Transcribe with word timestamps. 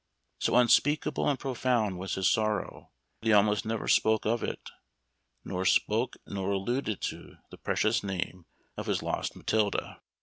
So 0.39 0.55
unspeakable 0.55 1.29
and 1.29 1.37
profound 1.37 1.99
was 1.99 2.15
his 2.15 2.27
sorrow 2.27 2.89
that 3.21 3.27
he 3.27 3.33
almost 3.33 3.67
never 3.67 3.87
spoke 3.87 4.25
of 4.25 4.41
it, 4.41 4.71
nor 5.45 5.63
spoke 5.63 6.17
nor 6.25 6.49
alluded 6.53 7.01
to 7.01 7.35
the 7.51 7.59
precious 7.59 8.03
name 8.03 8.47
of 8.75 8.87
his 8.87 9.03
lost 9.03 9.35
Matilda. 9.35 10.01